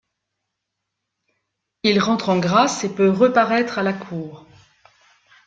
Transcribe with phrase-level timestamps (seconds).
[1.83, 4.47] Il rentre en grâce et peut reparaître à la cour.